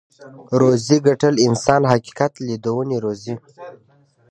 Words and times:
روزي 0.59 0.97
ګټل 1.07 1.35
انسان 1.47 1.81
حقيقت 1.91 2.31
ليدونی 2.45 2.97
روزي. 3.03 3.35